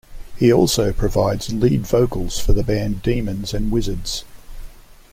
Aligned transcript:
He 0.35 0.51
also 0.51 0.91
provides 0.91 1.53
lead 1.53 1.85
vocals 1.85 2.39
for 2.39 2.53
the 2.53 2.63
band 2.63 3.03
Demons 3.03 3.53
and 3.53 3.69
Wizards. 3.71 4.23